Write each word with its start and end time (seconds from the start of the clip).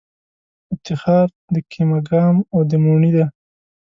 افتخار 0.73 1.27
د 1.53 1.55
کېمه 1.71 1.99
ګام 2.09 2.35
او 2.53 2.59
د 2.69 2.71
موڼی 2.83 3.11
دی 3.15 3.25